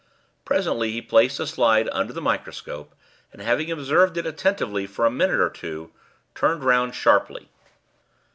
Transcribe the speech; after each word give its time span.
Presently 0.45 0.91
he 0.93 0.99
placed 0.99 1.37
the 1.37 1.45
slide 1.45 1.87
under 1.91 2.11
the 2.11 2.23
microscope, 2.23 2.95
and, 3.31 3.39
having 3.39 3.69
observed 3.69 4.17
it 4.17 4.25
attentively 4.25 4.87
for 4.87 5.05
a 5.05 5.11
minute 5.11 5.39
or 5.39 5.51
two, 5.51 5.91
turned 6.33 6.63
round 6.63 6.95
sharply. 6.95 7.49